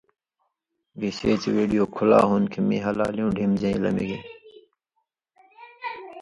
گِشے 0.99 1.31
چےۡ 1.41 1.53
وِڈیو 1.55 1.85
کُھلاؤ 1.95 2.25
ہُون٘د 2.29 2.45
کِھیں 2.51 2.65
مِیں 2.67 2.83
ہَلالِیوں 2.85 3.33
ڈِھمبژیں 3.35 3.81
لَمِگے، 3.83 4.19